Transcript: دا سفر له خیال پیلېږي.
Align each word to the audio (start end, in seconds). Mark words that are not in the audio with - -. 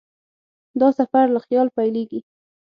دا 0.79 0.89
سفر 0.99 1.25
له 1.35 1.39
خیال 1.45 1.67
پیلېږي. 1.77 2.19